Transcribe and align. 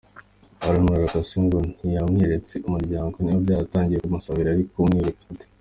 Aramwihakana 0.63 1.27
se 1.29 1.37
ngo 1.45 1.57
ntiyamweretse 1.75 2.53
umuryango, 2.67 3.15
niba 3.17 3.41
bataragiye 3.61 3.99
kumusabira 4.01 4.49
yari 4.51 4.63
kumubereka 4.71 5.23
ate. 5.31 5.45